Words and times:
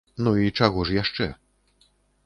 Ну, 0.27 0.31
і 0.45 0.53
чаго 0.61 0.87
ж 0.91 0.97
яшчэ. 1.01 1.31